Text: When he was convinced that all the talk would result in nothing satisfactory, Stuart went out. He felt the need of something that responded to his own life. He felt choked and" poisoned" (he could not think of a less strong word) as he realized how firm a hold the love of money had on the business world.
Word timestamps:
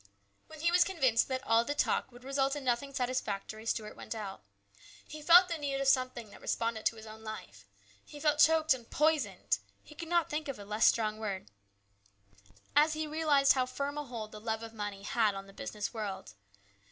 When 0.47 0.61
he 0.61 0.71
was 0.71 0.83
convinced 0.83 1.27
that 1.27 1.45
all 1.45 1.63
the 1.63 1.75
talk 1.75 2.11
would 2.11 2.23
result 2.23 2.55
in 2.55 2.63
nothing 2.63 2.91
satisfactory, 2.91 3.67
Stuart 3.67 3.95
went 3.95 4.15
out. 4.15 4.41
He 5.07 5.21
felt 5.21 5.47
the 5.47 5.59
need 5.59 5.79
of 5.79 5.87
something 5.87 6.31
that 6.31 6.41
responded 6.41 6.87
to 6.87 6.95
his 6.95 7.05
own 7.05 7.21
life. 7.23 7.67
He 8.03 8.19
felt 8.19 8.39
choked 8.39 8.73
and" 8.73 8.89
poisoned" 8.89 9.59
(he 9.83 9.93
could 9.93 10.09
not 10.09 10.27
think 10.27 10.47
of 10.47 10.57
a 10.57 10.65
less 10.65 10.87
strong 10.87 11.19
word) 11.19 11.51
as 12.75 12.93
he 12.93 13.05
realized 13.05 13.53
how 13.53 13.67
firm 13.67 13.95
a 13.95 14.03
hold 14.03 14.31
the 14.31 14.41
love 14.41 14.63
of 14.63 14.73
money 14.73 15.03
had 15.03 15.35
on 15.35 15.45
the 15.45 15.53
business 15.53 15.93
world. 15.93 16.33